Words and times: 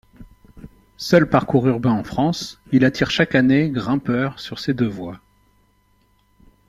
Seul 0.97 1.29
parcours 1.29 1.67
urbain 1.67 1.91
en 1.91 2.03
France, 2.03 2.59
il 2.71 2.85
attire 2.85 3.11
chaque 3.11 3.35
année 3.35 3.69
grimpeurs 3.69 4.39
sur 4.39 4.57
ses 4.57 4.73
deux 4.73 4.87
voies. 4.87 5.19